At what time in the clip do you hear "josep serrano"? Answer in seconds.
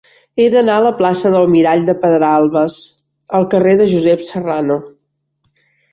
3.93-4.79